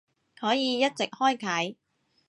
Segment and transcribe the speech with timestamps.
[0.35, 1.75] 可以一直開啟